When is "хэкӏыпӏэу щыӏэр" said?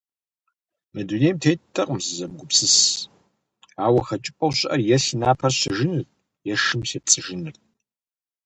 4.07-4.81